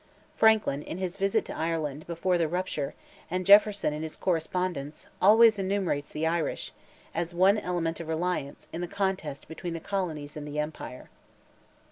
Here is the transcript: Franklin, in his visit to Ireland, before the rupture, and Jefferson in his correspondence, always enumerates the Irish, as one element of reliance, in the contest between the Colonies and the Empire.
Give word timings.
Franklin, 0.35 0.81
in 0.81 0.97
his 0.97 1.15
visit 1.15 1.45
to 1.45 1.55
Ireland, 1.55 2.07
before 2.07 2.39
the 2.39 2.47
rupture, 2.47 2.95
and 3.29 3.45
Jefferson 3.45 3.93
in 3.93 4.01
his 4.01 4.15
correspondence, 4.15 5.05
always 5.21 5.59
enumerates 5.59 6.11
the 6.11 6.25
Irish, 6.25 6.73
as 7.13 7.35
one 7.35 7.59
element 7.59 7.99
of 7.99 8.07
reliance, 8.07 8.67
in 8.73 8.81
the 8.81 8.87
contest 8.87 9.47
between 9.47 9.73
the 9.73 9.79
Colonies 9.79 10.35
and 10.35 10.47
the 10.47 10.57
Empire. 10.57 11.11